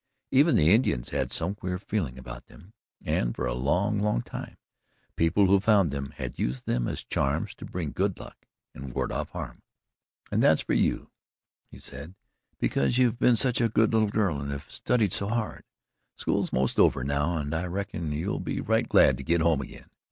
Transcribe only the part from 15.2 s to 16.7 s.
hard. School's